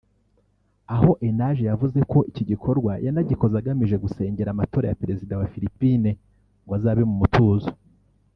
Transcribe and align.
aho 0.95 1.09
Enaje 1.27 1.63
yavuze 1.71 1.99
ko 2.11 2.19
iki 2.29 2.43
gikorwa 2.49 2.91
yanagikoze 3.05 3.55
agamije 3.57 3.95
gusengera 4.03 4.49
amatora 4.51 4.85
ya 4.87 4.97
Perezida 5.01 5.33
wa 5.39 5.49
Philippines 5.53 6.17
ngo 6.63 6.73
azabe 6.77 7.01
mu 7.09 7.15
mutuzo 7.21 7.69